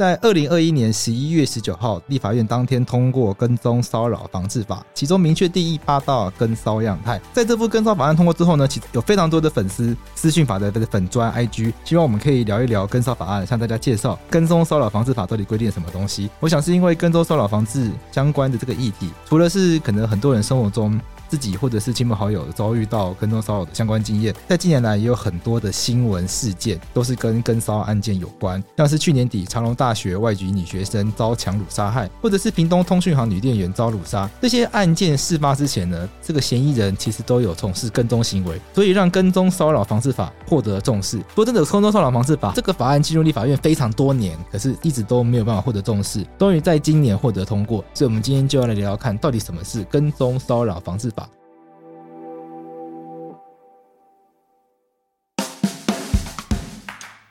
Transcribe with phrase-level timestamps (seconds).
[0.00, 7.20] 在二零二一年十一月十九号，立法院当天通过《跟踪骚扰防治法》，其中明确定义八道跟骚样态。
[7.34, 16.30] 在这部跟骚法案通过之后呢，其有非常多的粉丝私讯法的粉砖 IG，希望我们可以聊一聊跟骚法案，向大家介绍《跟踪骚扰防治法》到底规定了什么东西。
[16.40, 20.98] 我想是因为跟踪骚扰防治相关的这个议题，除了是可能很多人生活中。
[21.30, 34.28] 自己或者是亲朋好友遭遇到跟踪骚扰的相关经验，在近年来也有很多的新闻事件都是跟跟骚案件有关，像是去年底长荣大学外籍女学生遭强掳杀害，或者是屏东通讯行女店员遭掳杀。
[34.42, 41.22] 这些案件事发之前呢，这个嫌疑人其实都有从事跟踪行为，所以让跟踪骚扰防治法获得重视。
[41.36, 47.84] 说真的，跟踪骚扰防治法这个法案进入立法院非常多年，可是一直都没有办法获得重视，终于在今年获得通过。
[47.94, 51.19] 所以，我们今天就要来聊聊看，到底什么是跟踪骚扰防治法。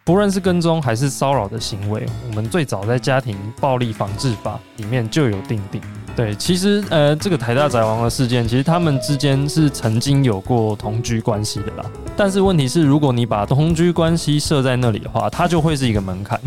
[0.09, 5.79] 不论是跟踪还是骚扰的行为，我们最早在家庭暴力防治法里面就有定定。
[6.15, 11.85] 对，其实呃，这个台大宅王的事件，其实他们之间是曾经有过同居关系的啦。
[12.17, 16.41] 但是问题是，如果你把同居关系设在那里的话，它就会是一个门槛。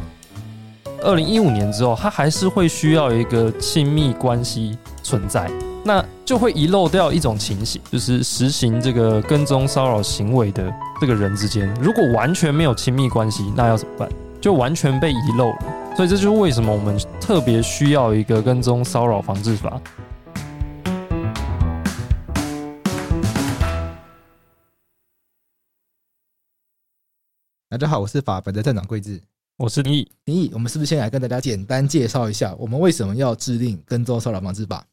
[1.00, 5.48] 二零一五年之后，它还是会需要一个亲密关系存在。
[5.84, 14.08] 那就会遗漏掉一种情形，就是实行这个跟踪骚扰行为的这个人之间，如果完全没有亲密关系，那要怎么办？
[14.40, 15.94] 就完全被遗漏了。
[15.96, 19.82] 所以这就是为什么我们特别需要一个跟踪骚扰防治法。
[27.68, 29.20] 大家好，我是法白的站长桂智，
[29.56, 30.12] 我是林毅。
[30.26, 34.86] 林毅，我们是不是先来跟大家简单介绍一下，我们为什么要制定跟踪骚扰防治法？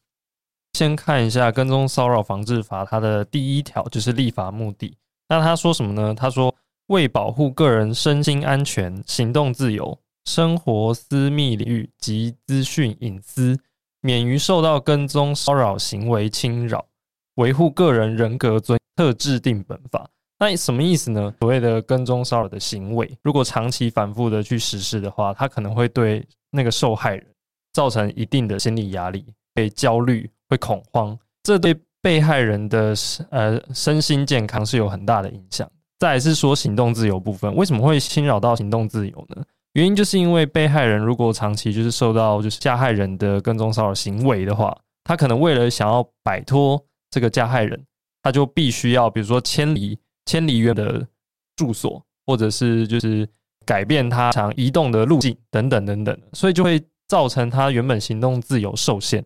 [0.80, 4.96] 先看一下《跟踪骚扰防治法》，它的第一条就是立法目的。
[5.28, 6.14] 那他说什么呢？
[6.14, 6.54] 他说，
[6.86, 13.60] 为保护个人身心安全、行动自由、生活私密领域及资讯隐私，
[14.00, 16.86] 免于受到跟踪骚扰行为侵扰，
[17.34, 20.08] 维护个人人格尊，特制定本法。
[20.38, 21.34] 那什么意思呢？
[21.40, 27.26] 所谓的跟踪骚扰的行为，如果长期反复的去实施的话，它可能会对那个受害人
[27.74, 30.30] 造成一定的心理压力，被焦虑。
[30.50, 32.92] 会恐慌，这对被害人的
[33.30, 35.70] 呃身心健康是有很大的影响。
[35.98, 39.42] 再来是说行动自由部分，为什么会侵扰到行动自由呢？
[39.74, 47.80] 原因就是因为被害人如果长期就是受到就是加害人的跟踪骚扰行为的话，他可能为了想要摆脱这个加害人，
[48.22, 49.96] 他就必须要比如说迁离
[50.26, 51.06] 千里远的
[51.54, 53.28] 住所，或者是就是
[53.64, 59.24] 改变他常移动的路径等等等等，所以就会造成他原本行动自由受限。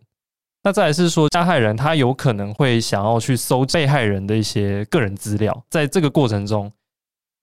[0.64, 6.72] 那再来是说，加害人他有可能会想要去搜被害人的一些个人资料，在这个过程中，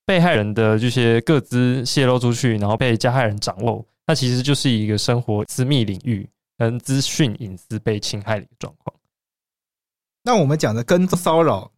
[0.08, 6.28] 被害人的这些个资泄露出去，然后被加害人掌握，那其实就是一个生活私密领域
[6.58, 8.96] 跟资讯隐私被侵害的一个状况。
[10.24, 11.72] 那我们讲的跟骚扰。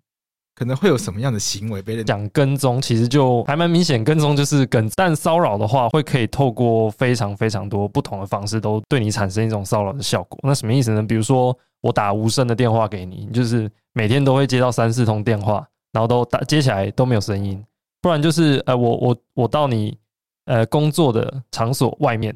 [0.63, 2.81] 可能会有什么样的行为被人讲跟踪？
[2.81, 10.40] 其实就还蛮明显，跟踪就是跟，但骚扰的话会可以透过非常非常多不同的方式，都对你产生一种骚扰的效果。
[10.41, 11.03] 那什么意思呢？
[11.03, 17.62] 比如说我打无声的电话给你，就是每天都会接到三四通电话，然后都打接起来都没有声音。
[18.02, 19.97] 不然就是呃，我我我到你
[20.46, 22.34] 呃工作的场所外面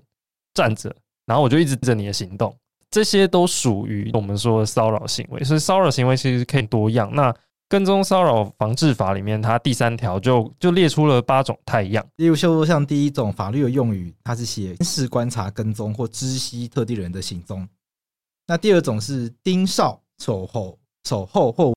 [0.54, 0.94] 站着，
[1.26, 2.54] 然后我就一直盯着你的行动，
[2.92, 5.42] 这些都属于我们说的骚扰行为。
[5.46, 7.10] 所以骚扰行为其实可以多样。
[7.14, 7.34] 那
[7.70, 12.06] 跟踪骚扰防治法里面，它第三条就就列出了八种太样。
[12.16, 17.68] 例如说，像第一种法律的用语，它是写监视、观察、跟踪或知悉特定人的行踪。
[18.48, 21.74] 那第二种是盯梢、守候、守候或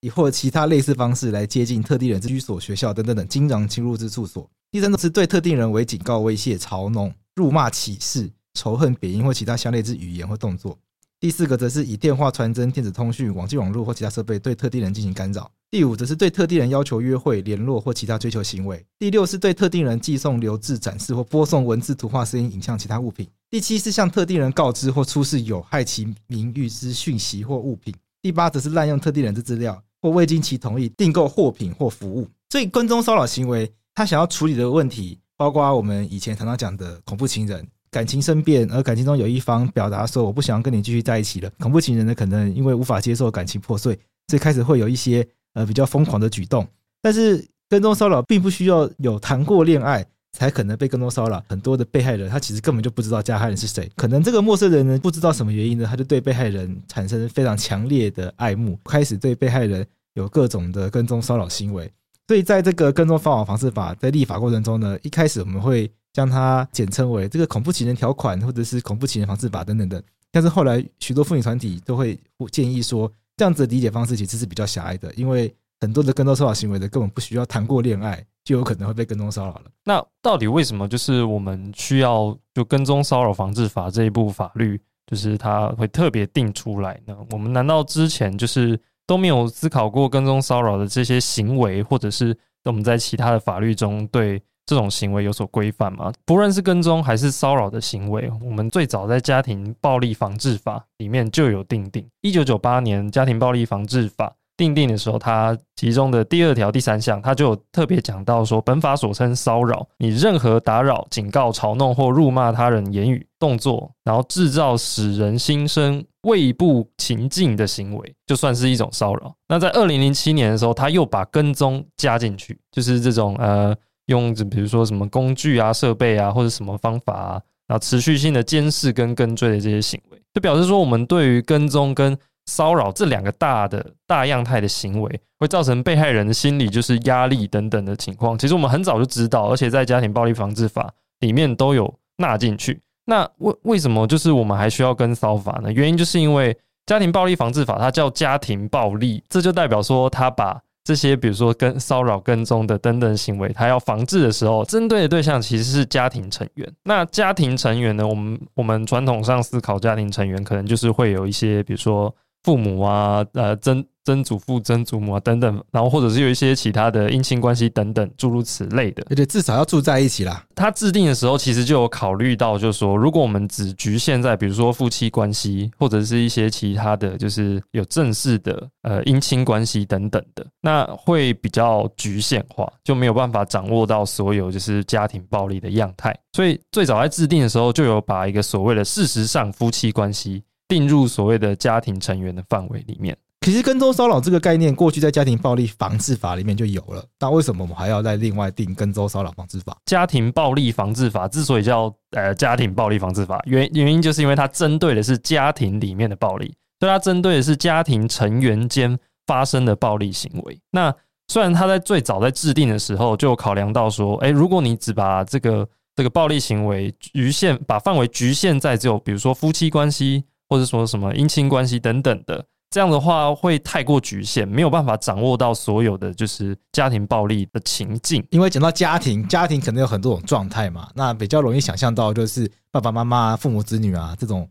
[0.00, 4.46] 以或其他类似方式来接近特定人之居所、学校等等等，经常侵入之处所。
[4.70, 10.78] 第三种是对特定人为警告、威胁、嘲弄、辱骂、歧视、仇恨、贬抑或其他相类之语言或动作。
[11.24, 15.50] 第四个则是以电话传真、电子通讯、网际网络或其他设备对特定人进行干扰。
[15.70, 18.84] 第五则是对特定人要求约会、联络或其他追求行为。
[18.98, 23.26] 第六是对特定人寄送、留置、展示或播送文字、图画、声音、影像、其他物品。
[23.48, 27.94] 第七是向特定人告知或出示有害其名誉之讯息或物品。
[28.20, 32.28] 第八则是滥用特定人的资料或未经其同意订购货品或服务。
[32.50, 37.66] 所以跟踪骚扰行为，他想要处理的问题，包括我们以前常常讲的恐怖情人。
[37.94, 43.94] 感情生变，而感情中有一方表达说：“我不想跟你继续在一起了。”恐怖情人呢，可能因为无法接受感情破碎，
[44.26, 46.66] 所以开始会有一些呃比较疯狂的举动。
[47.00, 51.40] 但是跟踪骚扰并不需要有谈过恋爱才可能被跟踪骚扰。
[51.48, 61.88] 很多的被害人他其实根本就不知道加害人是谁，可能这个陌生人呢不知道什么原因呢，他就对被害人产生非常强烈的爱慕，开始对被害人有各种的跟踪骚扰行为。
[62.26, 70.02] 所以在这个跟踪骚扰防治法在立法过程中呢，一开始我们会将它简称为这个恐怖情人条款，或者是恐怖情人防治法等等的。
[70.30, 72.18] 但是后来许多妇女团体都会
[72.50, 79.64] 建议说，这样子的理解方式其实是比较狭隘的，因为很多的跟踪骚扰行为的根本不需要谈过恋爱，就有可能会被跟踪骚扰了。
[79.84, 87.16] 那到底为什么就是我们需要就跟踪骚扰防治法这一部法律，就是它会特别定出来呢？
[87.30, 94.40] 我们难道之前就是都没有思考过跟踪骚扰的这些行为，或者是我们在其他的法律中对？
[94.66, 96.10] 这种行为有所规范吗？
[96.24, 102.06] 不论是跟踪还是骚扰的行为，我们最早在家庭暴力防治法里面就有定定。
[102.22, 119.34] 一九九八年家庭暴力防治法定定的时候，它其中的第二条第三项，它就有特别讲到说，本法所称骚扰，你任何打扰、警告、嘲弄或辱骂他人言语、动作，然后制造使人心生畏怖情境的行为，就算是一种骚扰。
[119.48, 123.76] 那在二零零七年的时候，他又把跟踪加进去，就是这种呃。
[124.06, 132.16] 用比如说什么工具啊、设备啊，或者什么方法啊，然后持续性的监视跟跟追的这些行为，就表示说我们对于跟踪跟
[132.46, 138.38] 骚扰这两个大的大样态的行为，会造成被害人的心理就是压力等等的情况。
[138.38, 142.78] 其实我们很早就知道，而且在家庭暴力防治法里面都有纳进去。
[143.06, 145.72] 那为为什么就是我们还需要跟骚法呢？
[145.72, 146.54] 原因就是因为
[146.84, 150.60] 家庭暴力防治法它叫家庭暴力，这就代表说它把。
[150.84, 156.72] 这些比如说跟骚扰、跟踪的等等行为，他要防治的时候，针对的对象其实是家庭成员。
[156.82, 158.06] 那家庭成员呢？
[158.06, 163.84] 我们我们传统上思考家庭成员，可能就是会有一些，比如说父母啊，呃，曾。
[164.06, 170.44] 曾祖父、曾祖母啊等等，然后或者是有一些其他的姻亲关系等等诸如此类的，而且至少要住在一起啦。
[170.54, 186.14] 他制定的时候其实就有考虑到，就是说，如果我们只局限在比如说夫妻关系，或者是一些其他的就是有正式的呃姻亲关系等等的，那会比较局限化，就没有办法掌握到所有就是家庭暴力的样态。
[186.34, 190.42] 所以最早在制定的时候，就有把一个所谓的事实上夫妻关系
[190.74, 193.16] 定入所谓的家庭成员的范围里面。
[193.42, 197.04] 其实跟踪骚扰这个概念，过去在家庭暴力防治法里面就有了。
[197.20, 199.76] 那为什么我们还要再另外定跟踪骚扰防治法？
[199.84, 210.58] 家庭暴力防治法之所以叫呃家庭暴力防治法，原原因就是因为它针对的是家庭里面的暴力，所以它针对的是家庭成员间发生的暴力行为。
[210.70, 210.94] 那
[211.28, 220.24] 虽然它在最早在制定的时候就考量到说，哎，如果你只把这个这个暴力行为局限，把范围局限在只有比如说夫妻关系，
[220.54, 222.44] 或者说什么姻亲关系等等的。
[222.70, 228.24] 这样的话会太过局限，没有办法掌握到所有的就是家庭暴力的情境。
[228.30, 234.48] 因为讲到家庭，家庭可能有很多种状态嘛，那比较容易想象到就是爸爸妈妈、父母子女啊这种，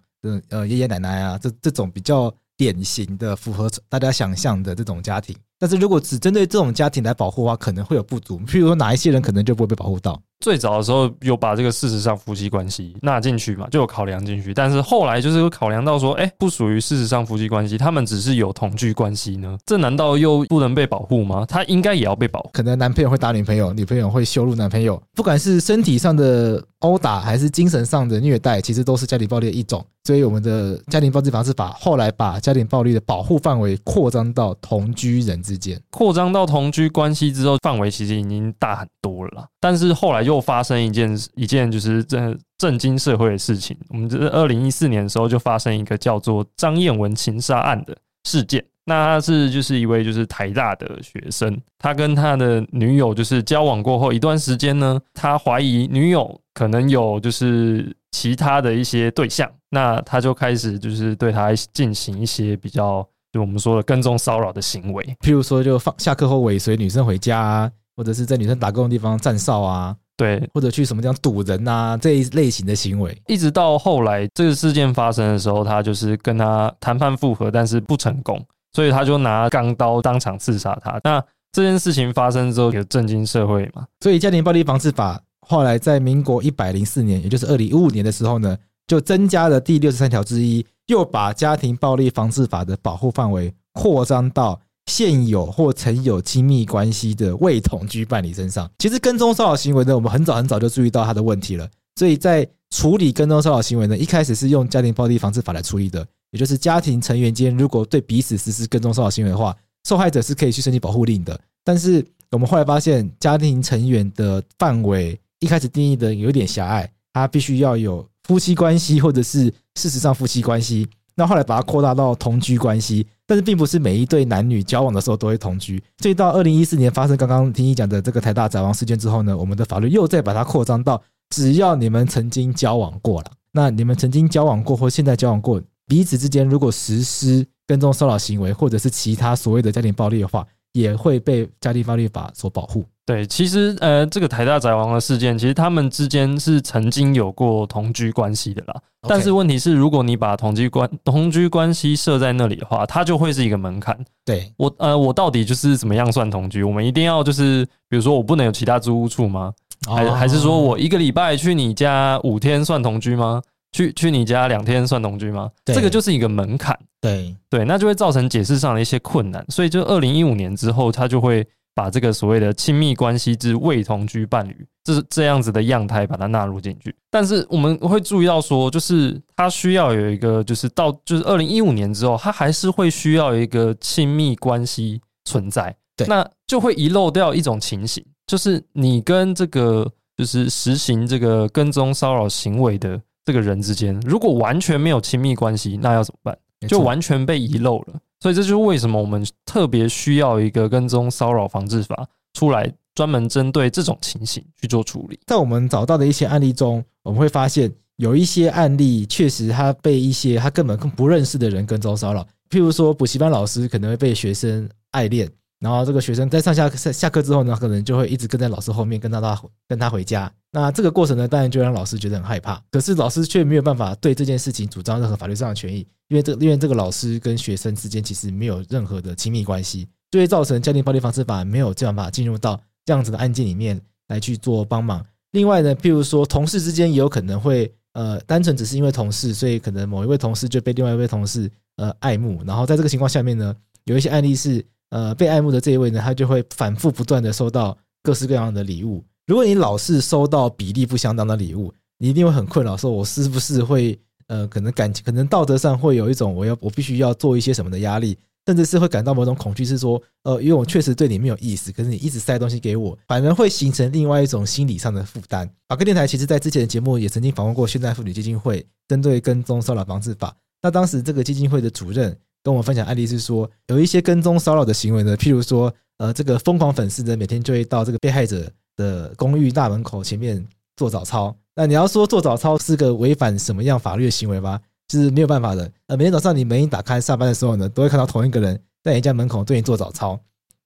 [0.49, 5.33] 呃爷爷奶奶啊这这种比较典型的符合大家想象的这种家庭。
[5.59, 8.37] 但是如果只针对这种家庭来保护的话，可能会有不足。
[8.41, 10.21] 譬如说哪一些人可能就不会被保护到。
[10.43, 14.53] 最早的时候有把这个事实上夫妻关系纳进去嘛，就有考量进去。
[14.53, 21.45] 但是后来就是有考量到说，哎，不属于事实上夫妻关系，他们只是有同居关系呢，这难道又不能被保护吗？
[21.47, 22.49] 他应该也要被保护。
[22.51, 29.85] 可能男朋友会打女朋友，女朋友会羞辱男朋友，不管是身体上的殴打还是精神上的虐待，其实都是家庭暴力的一种。
[30.03, 38.85] 所以我们的家庭暴力防治法后来把家庭暴力的保护范围扩张到同居人之间，扩张到同居关系之后，范围其实已经大很
[39.29, 39.47] 了。
[39.59, 41.13] 但是后来又发生一件。
[41.35, 43.77] 一件就是震震惊社会的事情。
[43.89, 48.63] 我们这二零一四年的时候就发生一个叫做张燕文情杀案的事件。
[48.85, 69.95] 那他是就是一位就是台大的学生，他跟他的女友就是交往过后一段时间呢，他怀疑女友可能有就是其他的一些对象，那他就开始就是对他进行一些比较就我们说的跟踪骚扰的行为，譬如说就放下课后尾随女生回家啊，或者是在女生打工的地方站哨啊。
[70.15, 78.39] 对，或者去什么地方堵人啊，这一类型的行为，一直到后来这个事件发生的时候，他就是跟他谈判复合，但是不成功，
[78.73, 81.01] 所以他就拿钢刀当场刺杀他。
[81.03, 81.19] 那
[81.51, 83.87] 这件事情发生之后，也震惊社会嘛？
[84.01, 94.61] 所以家庭暴力防治法后来在民国一百零四年，也就是二零一五年的时候呢，就增加了第六十三条之一，又把家庭暴力防治法的保护范围扩张到。
[94.85, 101.69] 现有或曾有亲密关系的未同居伴侣身上，其实跟踪骚扰行为呢，我们很早很早就注意到他的问题了。
[101.95, 109.55] 所以在处理跟踪骚扰行为呢，一开始是用家庭暴力防治法来处理的，也就是家庭成员间如果对彼此实施跟踪骚扰行为的话，
[109.87, 111.39] 受害者是可以去申请保护令的。
[111.63, 120.87] 但是我们后来发现，家庭成员的范围一开始定义的有点狭隘，他必须要有夫妻关系或者是事实上夫妻关系。
[121.15, 125.83] 那后来把它扩大到同居关系，但是并不是每一对男女交往的时候都会同居。
[125.99, 142.83] 所以到二零一四年发生刚刚听你讲的这个台大宅亡事件之后呢，我们的法律又再把它扩张到只要你们曾经交往过了，那你们曾经交往过或现在交往过，彼此之间如果实施跟踪骚扰行为，或者是其他所谓的家庭暴力的话，也会被家庭暴力法所保护。
[143.05, 148.81] 对，其实呃，这个台大宅王的事件，其实他们之间是曾经有过同居关系的啦。
[149.05, 153.97] 但是问题是，如果你把同居关同居关系设在那里的话，它就会是一个门槛。
[154.23, 156.63] 对我呃，我到底就是怎么样算同居？
[156.63, 159.53] 我们一定要就是，比如说我不能有其他租屋处吗？
[159.85, 163.41] 还还是说我一个礼拜去你家五天算同居吗？
[163.73, 165.51] 去去你家两天算同居吗？
[165.65, 166.79] 这个就是一个门槛。
[167.01, 169.45] 对对，那就会造成解释上的一些困难。
[169.49, 171.45] 所以就二零一五年之后，他就会。
[171.75, 176.95] 把这个所谓的亲密关系之未同居伴侣，这是这样子的样态，把它纳入进去。
[177.09, 185.75] 但是我们会注意到说，就是他需要有一个，就是到就是二零一五年之后，他还是会需要有一个亲密关系存在。
[185.97, 196.37] 对，那就会遗漏掉一种情形，就是你跟这个就是实行这个跟踪骚扰行为的这个人之间，如果完全没有亲密关系，那要怎么办？
[196.67, 197.99] 就完全被遗漏了。
[198.19, 205.19] 所以这就是为什么我们特别需要一个跟踪骚扰防治法出来，专门针对这种情形去做处理。
[205.25, 215.29] 在我们找到的一些案例中，我们会发现有一些案例确实他被一些他根本更不认识的人跟踪骚扰，譬如说补习班老师可能会被学生爱恋。
[215.63, 220.29] 然后这个学生在上下下下课之后呢，可能就会一直跟在老师后面，跟他跟他回家。
[220.51, 222.61] 那这个过程呢，当然就让老师觉得很害怕。
[222.69, 233.79] 可是老师却没有办法对这件事情主张任何法律上的权益，因为这因为这个老师跟学生之间其实没有任何的亲密关系，就会造成家庭暴力防治法没有这样法进入到这样子的案件里面
[234.09, 235.01] 来去做帮忙。
[235.31, 242.43] 另外呢，譬如说同事之间也有可能会呃，单纯只是因为同事，所以可能某一位同事就被另外一位同事呃爱慕。
[242.45, 243.55] 然后在这个情况下面呢，
[243.85, 244.61] 有一些案例是。
[244.93, 249.03] 呃，被爱慕的这一位呢，他就会反复不断的收到各式各样的礼物。
[249.25, 265.49] 如果你老是收到比例不相当的礼物，你一定会很困扰，说我是不是会呃，可能感情，可能道德上会有一种我要我必须要做一些什么的压力，甚至是会感到某种恐惧，是说呃，因为我确实对你没有意思，可是你一直塞东西给我，反而会形成另外一种心理上的负担。
[265.67, 272.15] 法客电台其实在之前的节目也曾经访问过现代妇女基金会，针对跟踪骚扰防治法，那当时这个基金会的主任。
[272.43, 280.45] 跟我分享案例是说，有一些跟踪骚扰的行为呢，譬如说，呃，这个疯狂粉丝呢，每天就会到这个被害者的公寓大门口前面
[280.75, 281.33] 做早操。
[281.55, 284.59] 那你要说做早操是个违反什么样法律的行为吗？
[284.89, 285.71] 就是没有办法的。
[285.87, 290.19] 呃，每天早上你门一打开，上班的时候呢，都会看到同一个人在你家门口对你做早操，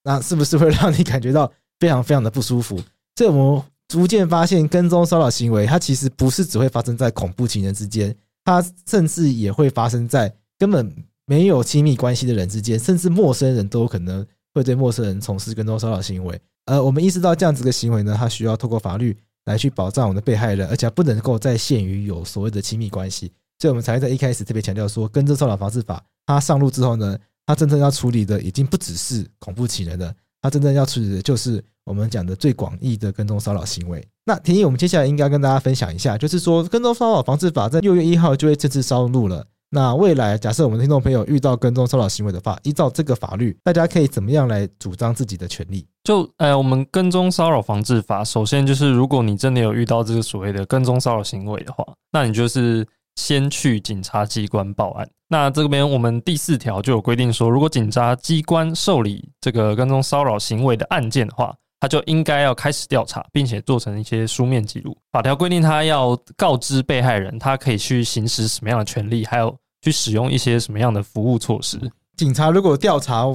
[0.04, 2.82] 那是不是会让你感觉到非常非常的不舒服？
[3.18, 10.92] 所以我们逐渐发现，跟踪骚扰行为它其实不是只会发生在恐怖情人之间，它甚至也会发生在根本。
[11.28, 16.42] 没有亲密关系的人之间，甚至陌生人都有可能会对陌生人从事跟踪骚扰行为。
[16.66, 19.16] 而我们意识到这样子的行为呢，它需要透过法律
[19.46, 23.32] 来去保障我们的被害人，而且不能够再限于有所谓的亲密关系。
[23.60, 34.06] 所以，我们才会在一开始特别强调说，跟踪骚扰防治法它上路之后呢，它真正要处理的已经不只是恐怖情人了，它真正要处理的就是我们讲的最广义的跟踪骚扰行为。
[34.26, 39.46] 那田一，我们接下来应该跟大家分享一下，就是说跟踪骚扰防治法在六月一号就会正式上路了。
[39.70, 45.86] 那未来，假设我们听众朋友遇到跟踪骚扰行为的话，依照这个法律，大家可以怎么样来主张自己的权利？
[46.04, 55.10] 就呃，我们跟踪骚扰防治法，首先就是如果你真的有遇到这个所谓的跟踪骚扰行为的话，那你就是先去警察机关报案。
[55.28, 64.98] 那这边我们第四条就有规定说，如果警察机关受理这个跟踪骚扰行为的案件的话，他就应该要开始调查，并且做成一些书面记录。
[65.12, 71.80] 法条规定，他要告知被害人，他可以去行使什么样的权利，还有去使用一些什么样的服务措施。
[72.16, 73.26] 警察如果调查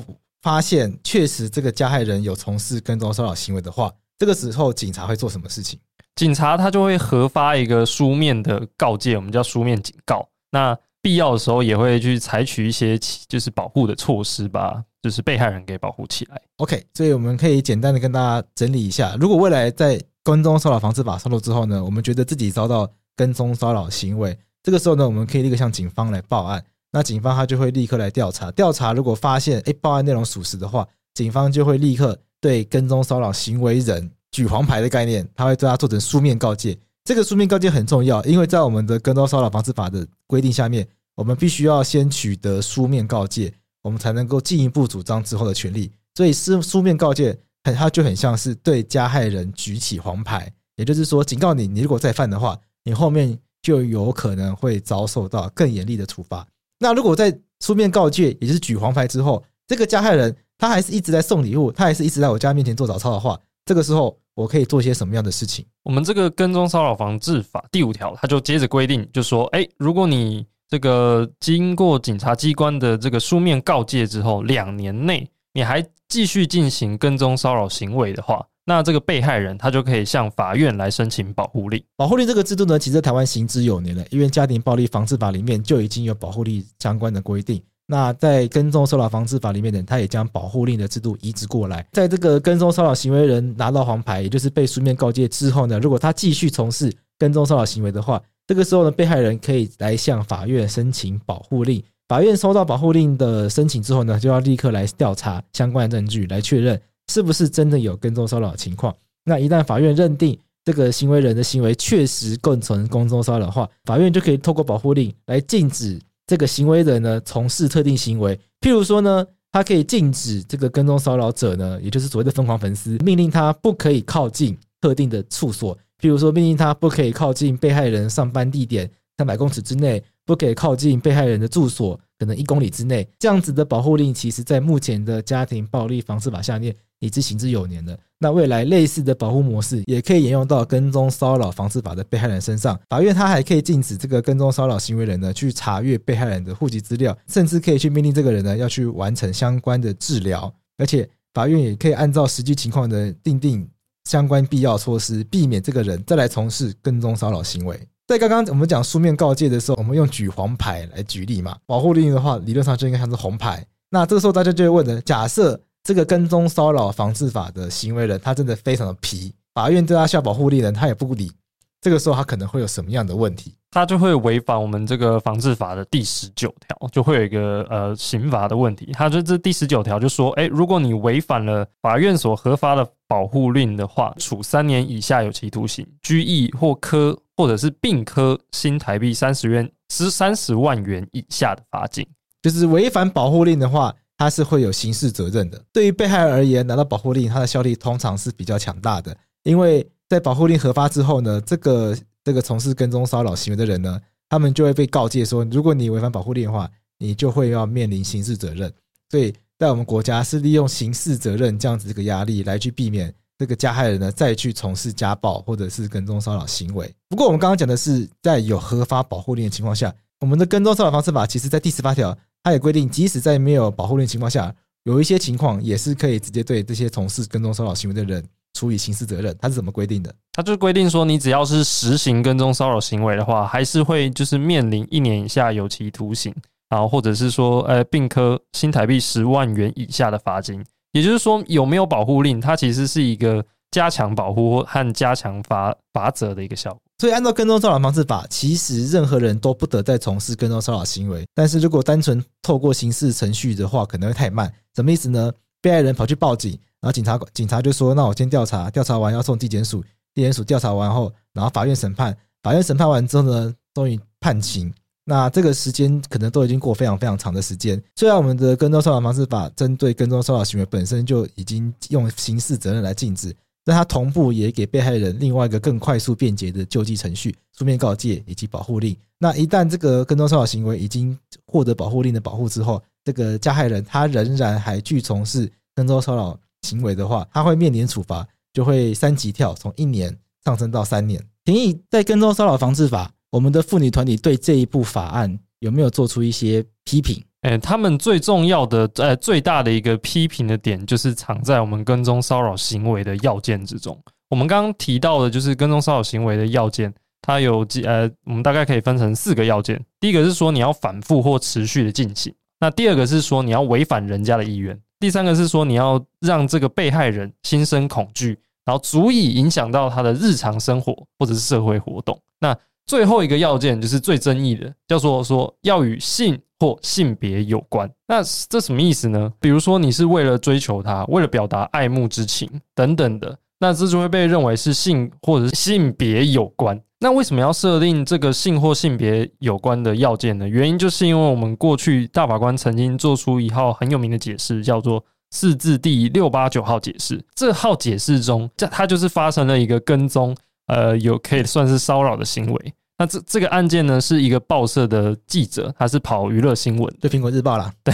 [0.41, 5.79] 发现确实这个加害人有从事跟踪骚扰行为的话，这个时候警察会做什么事情？
[6.17, 10.29] 警察他就会核发一个书面的告诫，我们叫书面警告。
[10.51, 14.85] 那必要的时候也会去采取一些就是保护的措施吧。
[15.03, 16.41] 就是被害人给保护起来。
[16.59, 26.65] OK，所以我们可以简单的跟大家整理一下：如果未来在跟踪骚扰防治法上路之后呢，我们觉得自己遭到跟踪骚扰行为，这个时候呢，我们可以立刻向警方来报案。
[26.93, 36.79] 那警方他就会立刻来调查，调查如果发现诶报案内容属实的话，警方就会立刻对跟踪骚扰行为人举黄牌的概念，他会对他做成书面告诫。
[37.05, 43.53] 这个书面告诫很重要，因为在我们的跟踪骚扰防治法的规定下面，我们必须要先取得书面告诫。
[43.83, 56.47] 我们才能够进一步主张之后的权利，所以书书面告诫，很它就很像是对加害人举起黄牌，也就是说警告你，你如果再犯的话，你后面就有可能会遭受到更严厉的处罚。
[56.79, 65.65] 那如果在书面告诫，也就是举黄牌之后，这个加害人他还是一直在送礼物，他还是一直在我家面前做早操的话，这个时候我可以做些什么样的事情？
[65.85, 81.85] 我们这个跟踪骚扰防治法第五条，它就接着规定，就说，哎，如果你这个经过警察机关的这个书面告诫之后，两年内你还继续进行跟踪骚扰行为的话，那这个被害人他就可以向法院来申请保护令。
[81.95, 87.63] 保护令这个制度呢，其实台湾行之有年了，因为家庭暴力防治法里面就已经有保护令相关的规定。
[87.87, 91.87] 那在跟踪骚扰防治法里面呢，他也将保护令的制度移植过来。
[91.93, 101.83] 在这个跟踪骚扰行为人拿到黄牌，也就是被书面告诫之后呢，如果他继续从事跟踪骚扰行为的话，这个时候呢，被害人可以来向法院申请保护令。
[102.09, 106.81] 法院收到保护令的申请之后呢，就要立刻来调查相关的证据，来确认。
[107.11, 108.95] 是不是真的有跟踪骚扰情况？
[109.25, 118.39] 那一旦法院认定这个行为人的行为确实构成跟踪骚扰的话，法院就可以透过保护令来禁止这个行为人呢从事特定行为。
[118.61, 125.77] 譬如说呢，他可以禁止这个跟踪骚扰者呢，也就是所谓的疯狂粉丝，命令他不可以靠近特定的处所。
[126.03, 133.09] 譬如说，命令他不可以靠近被害人上班地点三百公尺之内，不可以靠近被害人的住所可能一公里之内。
[133.19, 136.75] 这样子的保护令，其实在目前的家庭暴力防治法下面。
[137.03, 137.99] 已经行之有年了。
[138.21, 142.79] 那未来类似的保护模式也可以沿用到跟踪骚扰防治法的被害人身上。
[142.89, 150.55] 法院他还可以禁止这个跟踪骚扰行为人呢去查阅被害人的户籍资料，甚至可以去命令这个人呢要去完成相关的治疗。
[150.79, 153.69] 而且法院也可以按照实际情况的定定
[154.05, 157.79] 相关必要措施，避免这个人再来从事跟踪骚扰行为。
[158.07, 161.57] 在刚刚我们讲书面告诫的时候，我们用举黄牌来举例嘛。
[161.67, 163.65] 保护令的话，理论上就应该像是红牌。
[163.91, 171.33] 那这个时候大家就会问了：假设这个跟踪骚扰防治法的行为人，他真的非常的皮，法院对他下保护令人，他也不理。
[171.81, 173.55] 这个时候他可能会有什么样的问题？
[173.71, 178.91] 他就会违反我们这个防治法的第十九条，就会有一个呃刑罚的问题。
[178.93, 192.07] 他就这第十九条就说，哎，如果你违反了法院所核发的保护令的话，处三年以下有期徒刑、拘役或科或者是并科新台币三十元至三十万元以下的罚金。
[192.41, 193.95] 就是违反保护令的话。
[194.19, 195.61] 他是会有刑事责任的。
[195.73, 199.17] 对于被害人而言，拿到保护令，它的效力通常是比较强大的。
[199.43, 208.73] 因为在保护令核发之后呢，这个这个从事跟踪骚扰行为的人呢，他们就会被告诫说，如果你违反保护令的话，你就会要面临刑事责任。
[209.11, 216.93] 所以在我们国家是利用刑事责任这样子这个压力来去避免这个加害人呢再去从事家暴或者是跟踪骚扰行为。
[217.09, 222.13] 不过我们刚刚讲的是在有合法保护令的情况下，我们的跟踪骚扰防治法其实在第十八条。
[222.43, 228.21] 它也规定，即使在没有保护令情况下，有一些情况也是可以直接对这些从事跟踪骚扰行为的人
[228.55, 229.33] 处以刑事责任。
[229.41, 230.13] 它是怎么规定的？
[230.33, 236.35] 它就规定说，你只要是实行跟踪骚扰行为的话，还是会就是面临一年以下有期徒刑，
[236.73, 240.65] 然后或者是说，呃，并科新台币十万元以下的罚金。
[240.93, 246.81] 也就是说，有没有保护令，它其实是一个加强保护和加强罚罚则的一个效果。
[246.97, 251.27] 所以，按照跟踪骚扰防治法，其实任何人都不得再从事跟踪骚扰行为。
[251.35, 254.51] 但是如果单纯透过刑事程序的话，可能会太慢。
[254.75, 255.31] 什么意思呢？
[255.61, 259.83] 被害人跑去报警，然后警察警察就说：“那我先调查，调查完要送地检署，
[260.15, 264.73] 地检署调查完后，然后法院审判，法院审判完之后呢，终于判刑。
[265.05, 267.83] 那这个时间可能都已经过非常非常长的时间。
[267.97, 273.35] 虽然我们的跟踪骚扰防治法针对跟踪骚扰行为本身就已经用刑事责任来禁止。”
[273.65, 278.97] 但它同步也给被害人另外一个更快速便捷的救济程序，书面告诫以及保护令。
[279.19, 290.13] 那一旦这个跟踪骚扰行为已经获得保护令的保护之后，这个加害人他仍然还继续从事跟踪骚扰行为的话，他会面临处罚，就会三级跳，从一年
[290.45, 291.25] 上升到三年。
[291.45, 297.21] 廷义在跟踪骚扰防治法，我们的妇女团体对这一部法案有没有做出一些批评？
[297.41, 303.99] 哎，他们最重要的、呃，最大的一个批评的点，就是藏在我们跟踪骚扰行为的要件之中。
[304.29, 306.93] 我们刚刚提到的，就是跟踪骚扰行为的要件，
[307.23, 309.83] 它有几呃，我们大概可以分成四个要件。
[309.99, 322.21] 第一个是说你要反复或持续的进行，那第二个是说你要违反人家的意愿，第三个是说你要让这个被害人心生恐惧，然后足以影响到他的日常生活或者是社会活动。
[322.39, 322.57] 那
[322.93, 327.91] 最后一个要件就是最争议的，叫做说要与性或性别有关。
[328.07, 329.33] 那这什么意思呢？
[329.41, 336.79] 比如说你是为了追求他，为了表达爱慕之情等等的，那这就会被认为是性或者是性别有关。
[337.01, 340.47] 那为什么要设定这个性或性别有关的要件呢？
[340.47, 347.25] 原因就是因为我们过去大法官曾经做出一号很有名的解释，叫做四字第六八九号解释。
[347.35, 350.37] 这号解释中，这它就是发生了一个跟踪。
[350.69, 352.75] 呃，有可以算是骚扰的行为。
[353.03, 357.69] 那这这个案件呢，是一个报社的记者，他是跑娱乐新闻，对苹果日报啦。
[357.83, 357.93] 对，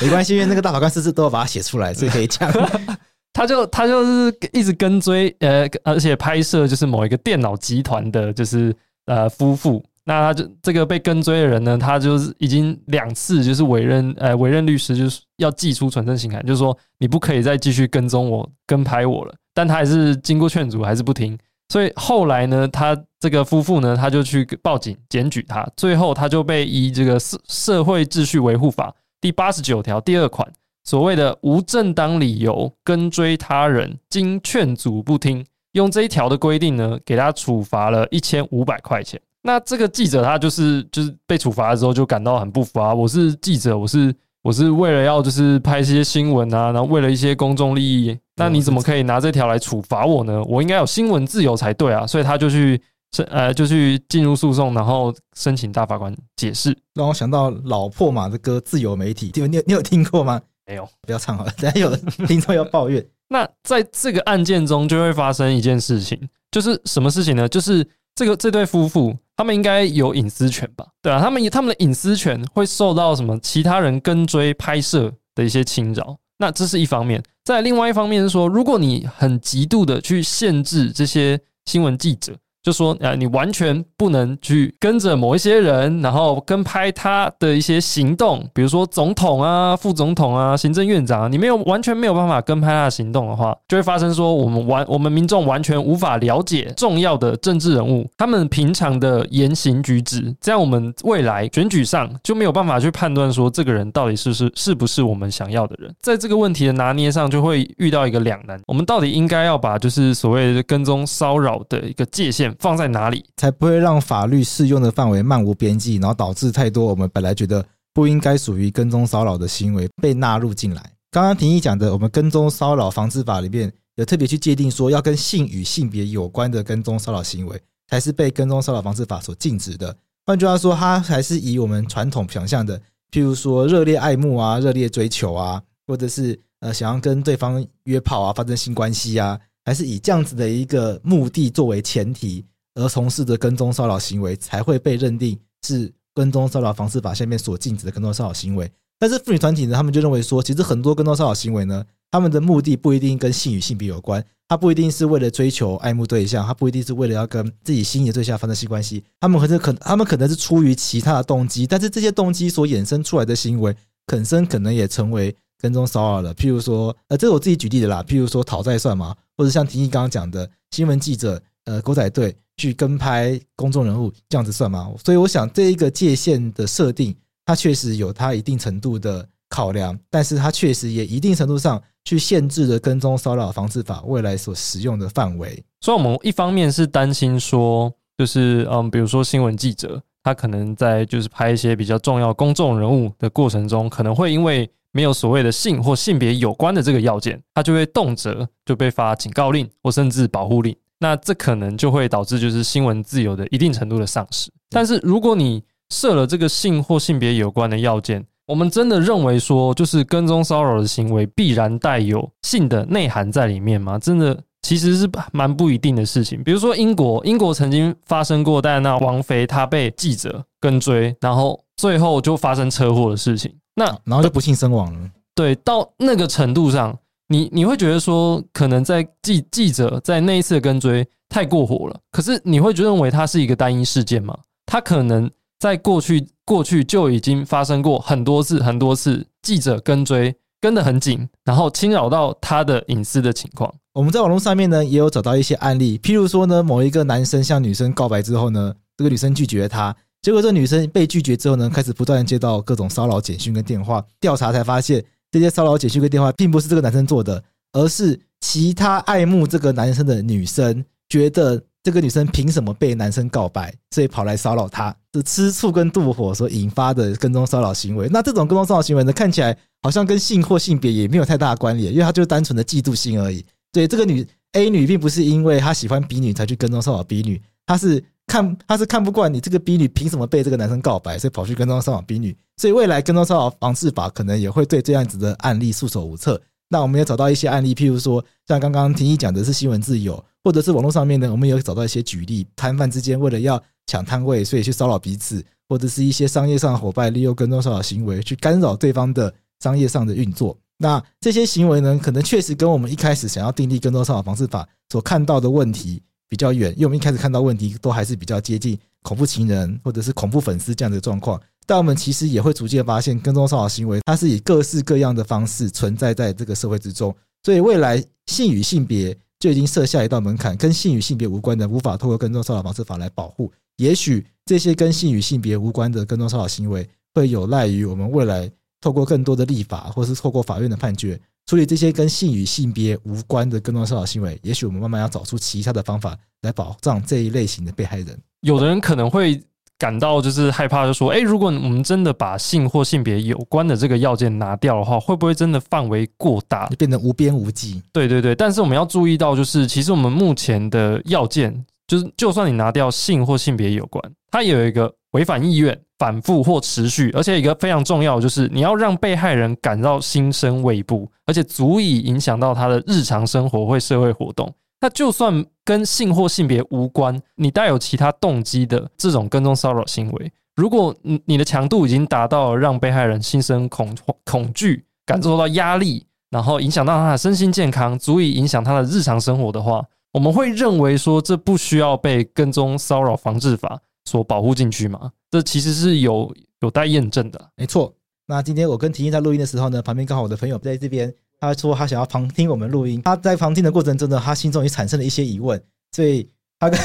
[0.00, 2.48] 没关系，因为那个大法官是不是都要把它写出来，所以可以讲。
[3.34, 8.72] 他就他就是一直跟追，呃，而且拍摄就是某一个电脑集团的，就是
[9.06, 9.84] 呃夫妇。
[10.04, 19.34] 那他就这个被跟追的人呢，他就是已经两次就是委任呃委任律师，就是要寄出传真信函，就是说你不可以再继续跟踪我、跟拍我了。
[19.52, 21.36] 但他还是经过劝阻，还是不听。
[21.68, 30.50] 所以后来呢，他这个夫妇呢，他就去报警检举他，最后他就被依这个社社会秩序维护法第八十九条第二款
[30.84, 39.20] 所谓的无正当理由跟追他人，经劝阻不听，用这一条的规定呢，给他处罚了一千五百块钱。
[39.42, 42.94] 那这个记者他就是就是被处罚的时候就感到很不服啊！
[42.94, 48.16] 我是记者，我是我是为了要就是拍一些新闻啊，然后为了一些公众利益。
[48.36, 50.40] 那你怎么可以拿这条来处罚我呢？
[50.44, 52.06] 我应该有新闻自由才对啊！
[52.06, 52.80] 所以他就去
[53.12, 56.76] 申呃，就去进入诉讼，然后申请大法官解释。
[56.94, 60.40] 让我想到老破马的歌《自由媒体》，你有你有听过吗？
[60.66, 61.96] 没有，不要唱好了，等下有
[62.26, 63.04] 听众要抱怨。
[63.28, 66.16] 那在这个案件中就会发生一件事情，
[66.52, 67.48] 就是什么事情呢？
[67.48, 67.84] 就是
[68.18, 70.84] 这个这对夫妇，他们应该有隐私权吧？
[71.00, 76.18] 对啊，他们他们的隐私权会受到什么其他人跟追拍摄的一些侵扰。
[76.38, 82.34] 那这是一方面，在另外一方面是说，如果你很极度的去限制这些新闻记者。
[82.62, 112.48] 就说呃，你完全不能去跟着某一些人，然后跟拍他的一些行动，比如说总统啊、副总统啊、行政院长啊，你没有完全没有办法跟拍他的行动的话，就会发生说我们完 我们民众完全无法了解重要的政治人物他们平常的言行举止，这样我们未来选举上就没有办法去判断说这个人到底是不是是不是我们想要的人，在这个问题的拿捏上就会遇到一个两难，我们到底应该要把就是所谓的跟踪骚扰的一个界限。
[112.58, 120.92] 放在哪里才不会让法律适用的范围漫无边际，然后导致太多我们本来觉得不应该属于跟踪骚扰的行为被纳入进来？
[121.10, 129.96] 刚刚庭议讲的，我们跟踪骚扰防治法里面有特别去界定说，要跟性与性别有关的跟踪骚扰行为才是被跟踪骚扰防治法所禁止的。
[130.26, 132.78] 换句话说，它还是以我们传统想象的，
[133.10, 139.38] 譬如说热烈爱慕啊、热烈追求啊，或者是呃想要跟对方约炮啊、发生性关系啊。
[139.68, 142.42] 还是以这样子的一个目的作为前提
[142.74, 148.70] 而从事的跟踪骚扰行为，才会被认定是跟踪骚扰防治法下面所禁止的跟踪骚扰行为。
[148.98, 163.76] 但是妇女团体呢，他们就认为说，其实很多跟踪骚扰行为呢，他们的目的不一定跟性与性别有关，他不一定是为了追求爱慕对象，他不一定是为了要跟自己心仪的对象发生性关系，他们可能可他们可能是出于其他的动机，但是这些动机所衍生出来的行为，
[164.06, 165.36] 本身可能也成为。
[165.60, 168.02] 跟踪骚扰了，譬如说，呃，这是我自己举例的啦。
[168.06, 169.14] 譬如说，讨债算吗？
[169.36, 174.92] 或者像庭议刚刚讲的，新闻记者，呃，狗仔队去跟拍公众人物，这样子算吗？
[175.04, 185.62] 所以，我想这一个界限的设定，它确实有它一定程度的考量，但是它确实也一定程度上去限制了跟踪骚扰防治法未来所使用的范围。
[185.80, 200.74] 所以，我们一方面是担心说，就是嗯，比如说新闻记者，他可能在就是拍一些比较重要公众人物的过程中，可能会因为没有所谓的性或性别有关的这个要件，他就会动辄就被发警告令或甚至保护令。
[201.00, 204.50] 那这可能就会导致就是新闻自由的一定程度的丧失。
[204.70, 213.98] 但是如果你设了这个性或性别有关的要件，我们真的认为说就是跟踪骚扰的行为必然带有性的内涵在里面吗？
[213.98, 216.42] 真的其实是蛮不一定的事情。
[216.42, 223.54] 比如说英国，英国曾经发生过戴安娜王妃她被记者跟追，然后最后就发生车祸的事情。
[223.78, 225.10] 那然后就不幸身亡了。
[225.34, 232.00] 对，到那个程度上，你你会觉得说，可能在记记者在那一次的跟追太过火了。
[232.10, 234.36] 可是你会认为它是一个单一事件吗？
[234.66, 243.72] 它可能在过去过去就已经发生过很多次很多次记者跟追跟得很紧，然后侵扰到他的隐私的情况。
[243.94, 249.94] 我们在网络上面呢也有找到一些案例，譬如说呢，某一个男生向女生告白之后呢，这个女生拒绝了他。
[250.20, 254.04] 结果，这女生被拒绝之后呢，开始不断接到各种骚扰简讯跟电话。
[254.20, 268.08] 调查才发现，这些骚扰简讯跟电话并不是这个男生做的，而是其他爱慕这个男生的女生觉得这个女生凭什么被男生告白，所以跑来骚扰他，是吃醋跟妒火所引发的跟踪骚扰行为。
[268.10, 273.44] 那这种跟踪骚扰行为呢，看起来好像跟性或性别也没有太大的关联，因为他就是单纯的嫉妒心而已。
[273.70, 278.02] 对，这个女 A 女并不是因为她喜欢 B 女才去跟踪骚扰 B 女，她是。
[278.28, 286.40] 看他是看不惯你这个 B 女凭什么被这个男生告白，所以跑去跟踪骚扰 B 女，所以未来跟踪骚扰防治法可能也会对这样子的案例束手无策。
[286.68, 300.54] 那我们也找到一些案例，譬如说像刚刚庭议讲的是新闻自由，或者是网络上面呢，我们也有找到一些举例，摊贩之间为了要抢摊位，所以去骚扰彼此，或者是一些商业上的伙伴利用跟踪骚扰行为去干扰对方的商业上的运作。
[300.76, 311.40] 那这些行为呢，可能确实跟我们一开始想要订立跟踪骚扰防治法所看到的问题比较远，因为我们一开始看到问题都还是比较接近恐怖情人或者是恐怖粉丝这样的状况。
[311.66, 317.14] 但我们其实也会逐渐发现，跟踪骚扰行为它是以各式各样的方式存在在这个社会之中。
[317.42, 323.52] 所以未来性与性别就已经设下一道门槛，跟性与性别无关的，无法透过跟踪骚扰防治法来保护。
[323.76, 328.50] 也许这些跟性与性别无关的跟踪骚扰行为，会有赖于我们未来。
[328.80, 338.16] 透过更多的立法，或是透过法院的判决，处理这些跟性与性别无关的跟踪骚扰行为，也许我们慢慢要找出其他的方法来保障这一类型的被害人。
[338.42, 339.42] 有的人可能会
[339.78, 355.78] 感到就是害怕，就说：“诶，如果我们真的把性或性别有关的这个要件拿掉的话，会不会真的范围过大，变得无边无际？”对对对，但是我们要注意到，就是其实我们目前的要件，就是就算你拿掉性或性别有关，它也有一个违反意愿。
[355.98, 364.48] 反复或持续，而且一个非常重要就是，你要让被害人感到心生畏怖，而且足以影响到他的日常生活或社会活动。
[364.80, 373.92] 那就算跟性或性别无关，你带有其他动机的这种跟踪骚扰行为，如果你的强度已经达到让被害人心生恐
[374.24, 385.12] 恐惧、感受到压力，然后影响到他的身心健康，足以影响他的日常生活的话，我们会认为说，这不需要被跟踪骚扰防治法所保护进去嘛？
[385.30, 387.94] 这其实是有有待验证的，没错。
[388.26, 393.02] 那今天我跟婷婷在录音的时候呢，旁边刚好我的朋友在这边，他说他想要旁听我们录音。
[393.02, 396.26] 他在旁听的过程中呢，他心中也产生了一些疑问，所以
[396.58, 396.80] 他跟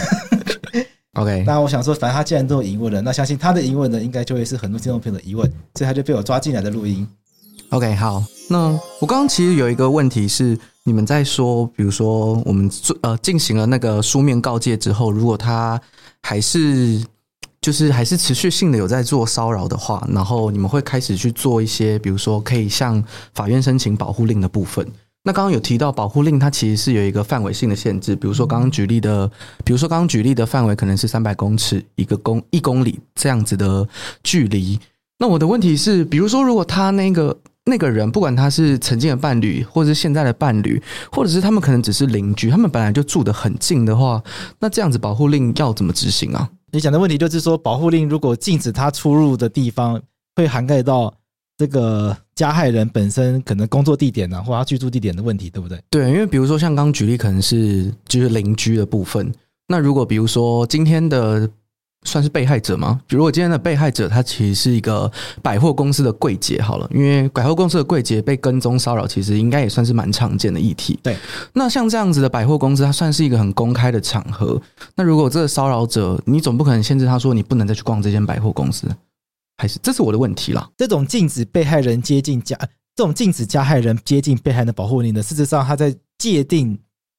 [1.15, 1.43] OK。
[1.47, 7.07] 那我想说，反正他既然都有疑问了，那相信他的疑问呢，应该就会是很多听众朋友的疑问，所以他就被我抓进来的录音。
[7.69, 8.21] OK，好。
[8.49, 8.67] 那
[8.99, 15.79] 我刚刚其实有一个问题是，你们在说，比如说我们做呃进行了那个书面告诫之后，如果他
[16.21, 17.01] 还是。
[17.63, 23.01] 就是还是持续性的有在做骚扰的话，然后你们会开始去做一些，比如说可以向
[23.33, 24.85] 法院申请保护令的部分。
[25.23, 29.25] 那刚刚有提到保护令，它其实是有一个范围性的限制，比如说刚刚举例的，
[29.63, 33.87] 比如说刚刚举例的范围可能是三百公尺一个公一公里这样子的
[34.21, 34.77] 距离。
[35.17, 44.21] 那我的问题是，比如说如果他那个那个人，不管他是曾经的伴侣，或者是现在的伴侣，或者是他们可能只是邻居，他们本来就住得很近的话，
[44.59, 46.49] 那这样子保护令要怎么执行啊？
[46.73, 50.01] 你讲的问题就是说，保护令如果禁止他出入的地方，
[50.35, 51.13] 会涵盖到
[51.55, 55.79] 这个加害人本身可能工作地点啊，或他居住地点的问题，对不对？
[55.91, 59.31] 对，因为比如说像刚举例，可能是就是邻居的部分。
[59.67, 61.47] 那如果比如说今天的。
[62.05, 62.99] 算是被害者吗？
[63.07, 65.11] 比如我今天的被害者，他其实是一个
[65.41, 70.99] 百货公司的柜姐，好了，因为百货公司的柜姐被跟踪骚扰，其实应该也算是蛮常见的议题。
[71.01, 71.17] 对，
[71.53, 74.61] 那像这样子的百货公司，它算是一个很公开的场合。
[74.95, 78.87] 那如果这个骚扰者，你总不可能限制他说你不能再去逛这间百货公司，
[79.57, 80.69] 还是这是我的问题啦。
[80.77, 82.57] 这种禁止被害人接近加，
[82.95, 86.77] 这种禁止加害人接近被害人的保护令呢，事实上他在界定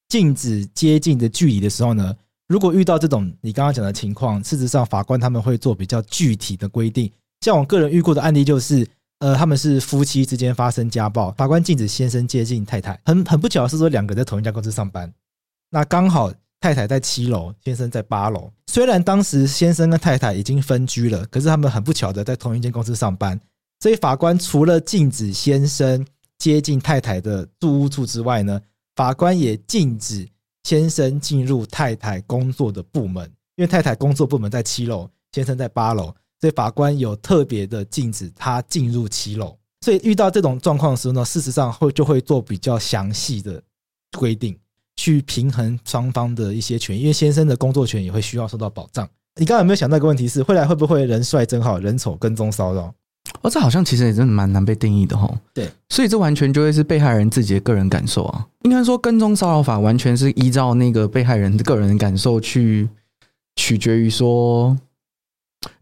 [0.09, 2.15] 禁止接近的距离的时候呢。
[2.55, 7.11] 如果遇到这种你刚刚讲的情况，事实上法官他们会做比较具体的规定。
[7.41, 8.87] 像我个人遇过的案例就是，
[9.19, 12.97] 呃，他们是夫妻之间发生家暴，法官禁止先生接近太太。
[13.05, 15.13] 很很不巧是说两个在同一家公司上班，
[15.69, 18.49] 那刚好太太在七楼，先生在八楼。
[18.69, 23.37] 虽然当时先生跟太太已经分居了，可是他们很不巧的在同一间公司上班，
[23.81, 26.07] 所以法官除了禁止先生
[26.39, 28.61] 接近太太的住屋处之外呢，
[28.95, 30.29] 法官也禁止。
[30.65, 33.25] 先生进入太太工作的部门，
[33.57, 36.07] 因为太太工作部门在七楼，先生在八楼，
[36.41, 39.57] 所以法官有特别的禁止他进入七楼。
[39.83, 43.63] 所以遇到这种状况的时候呢，事实上会就会做比较详细的
[44.19, 44.59] 规定，
[44.97, 49.07] 去平衡双方的一些权，因为先生的工作权也会需要受到保障。
[49.39, 52.95] 你刚刚有没有想到一个问题是，未来会不会人帅真好人丑跟踪骚扰？
[53.45, 55.31] 哦，这好像其实也真的蛮难被定义的齁。
[55.53, 58.47] 对，所以这完全就会是被害人自己的个人感受啊。
[58.63, 62.89] 应该说，跟踪骚扰法完全是依照那个被害人的个人感受去
[63.57, 64.75] 取决于说，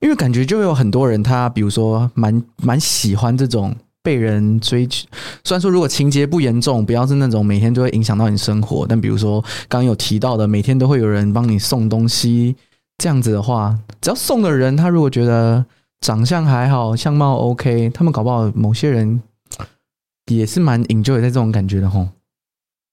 [0.01, 3.72] 因为感觉就有很多人他比如说蛮蛮喜欢这种
[4.03, 5.07] 被人追求。
[5.44, 12.57] 虽然说如果情节不严重，不要是那种每天都会影响到你生活，但比如说刚刚有提到的，每天都会有人帮你送东西
[12.98, 15.64] 这样子的话，只要送的人他如果觉得。
[16.02, 19.22] 长相还好，相貌 OK，他们搞不好某些人
[20.26, 22.08] 也是蛮 enjoy 在这种感觉的吼。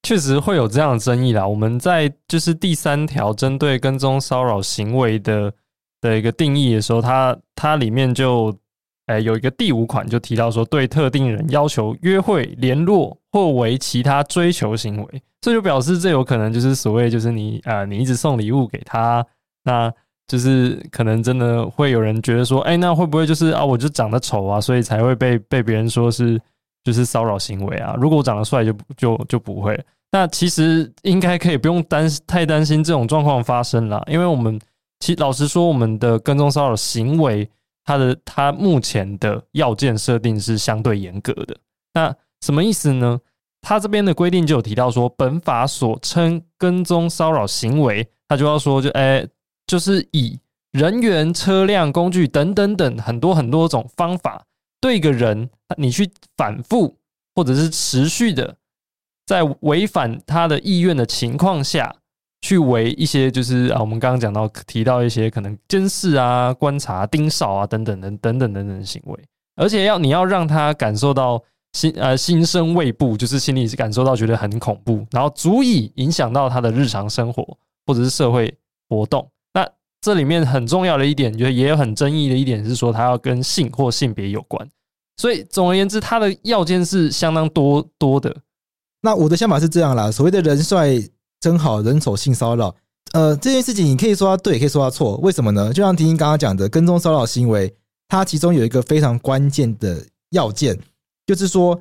[0.03, 1.45] 确实会有这样的争议啦。
[1.45, 5.51] 我们在就是第三条针对跟踪骚扰行为的
[6.01, 8.55] 的一个定义的时候，它它里面就
[9.07, 19.25] 诶有一个第五款就提到说，对特定人要求约会、联络或为其他追求行为，这就表示这有可能就是所谓就是你啊、呃，你一直送礼物给他
[19.63, 19.91] 那。
[20.29, 26.39] 就是可能真的会有人觉得说，哎，那会不会就是啊，我就长得丑啊，所以才会被被别人说是
[26.83, 27.95] 就是骚扰行为啊。
[27.99, 29.77] 如果我长得帅，就就就不会。
[30.11, 34.59] 那其实应该可以不用担太担心这种状况发生了，因为我们
[34.99, 37.49] 其老实说，我们的跟踪骚扰行为，
[37.83, 41.57] 它的它目前的要件设定是相对严格的。
[41.95, 43.19] 那什么意思呢？
[43.61, 49.27] 他这边的规定就有提到说，本法所称跟踪骚扰行为，他就要说就哎、
[49.69, 50.39] 就是以
[50.71, 54.43] 人员、车辆、工具等等等很多很多种方法，
[54.81, 56.97] 对一个人你去反复
[57.35, 58.55] 或者是持续的。
[59.27, 61.95] 在违反他的意愿的情况下，
[62.41, 69.19] 去为一些就是啊，我们刚刚讲到提到一些可能监视啊、观察、盯梢啊等等等等等等等的行为，
[69.55, 71.39] 而且要你要让他感受到
[71.73, 77.55] 心呃心生畏怖，就是心里感受到觉得很恐怖，然后足以影响到他的日常生活
[77.85, 78.51] 或者是社会
[78.87, 79.29] 活动。
[80.01, 84.69] 这里面很重要的一点，就也有很争议的一点是说，他要跟性或性别有关。
[85.17, 88.35] 所以总而言之，他的要件是相当多多的。
[89.01, 90.91] 那我的想法是这样啦，所谓的人帅
[91.41, 92.73] 真好人丑性骚扰，
[93.13, 95.73] 呃，这件事情你可以说他对，也可以说他错，为什么呢？
[95.73, 97.73] 就像婷婷刚刚讲的，跟踪骚扰行为，
[98.07, 100.77] 它其中有一个非常关键的要件，
[101.25, 101.79] 就是说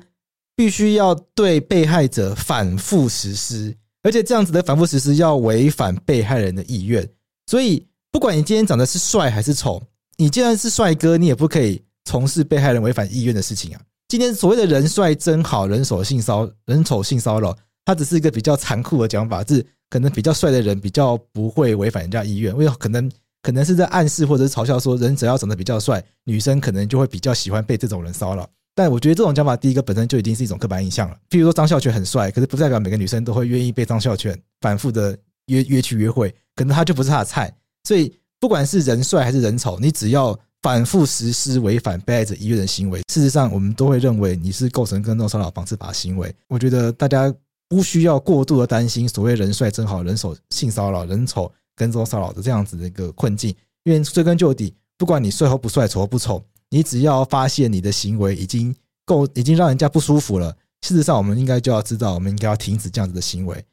[0.55, 7.07] 必须要对被害者反复实施，而且这样子的反复实施要违反被害人的意愿。
[7.47, 9.81] 所以，不管你今天长得是帅还是丑，
[10.17, 13.81] 你既然是帅哥，你也不可以从事被害人违反意愿的事情啊。
[14.07, 23.09] 今天所谓的人帅真好人丑性骚人丑性骚扰，它只是一个比较残酷的讲法，是可能比较帅的人比较不会违反人家意愿，为可能
[23.43, 28.49] 可能是在暗示或者是嘲笑说，人只要长得比较帅，女生可能就会比较喜欢被这种人骚扰。
[28.73, 31.15] 但我觉得这种讲法，第一个本身就已经是一种刻板印象了。
[31.29, 37.53] 譬如说张孝全很帅，可是不代表每个女生都会愿意被张孝全反复的约约去约会，可能他就不是他的菜。
[37.83, 40.37] 所以不管是人帅还是人丑，你只要。
[40.61, 46.35] 反复实施违反被害者意愿的行为，事实上我们都会认为你是构成跟踪骚扰防治法行为。
[46.49, 47.33] 我觉得大家
[47.69, 63.63] 不需要过度的担心所谓人帅真好人丑性骚扰、人丑跟踪骚扰的这样子的一个困境，因为追根究底，不管你帅或不帅、丑或不丑，你只要发现你的行为已经够，已经让人家不舒服了，事实上我们应该就要知道，我们应该要停止这样子的行为。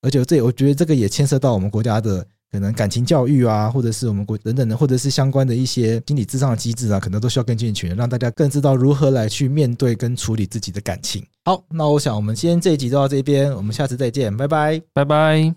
[0.00, 2.24] 而且这，我觉得这个也牵涉到我们国家的。
[2.52, 11.24] 可能感情教育啊，或者是我们国等等的，或者是相关的一些心理智商的机制啊，可能都需要更健全，让大家更知道如何来去面对跟处理自己的感情。
[11.44, 15.54] 好，那我想我们今天这一集就到这边，我们下次再见，拜拜，拜拜。